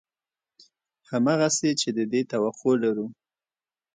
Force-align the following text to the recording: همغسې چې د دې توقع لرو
همغسې 1.09 1.69
چې 1.81 1.89
د 1.97 1.99
دې 2.11 2.21
توقع 2.31 2.73
لرو 2.83 3.07